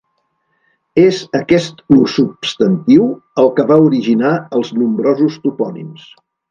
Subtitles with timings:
[1.01, 3.07] És aquest ús substantiu
[3.45, 6.15] el que va originar els nombrosos topònims.